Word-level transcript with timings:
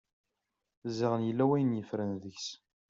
Ziɣen 0.97 1.27
yella 1.27 1.45
wayen 1.49 1.77
yeffren 1.79 2.11
deg-s. 2.23 2.47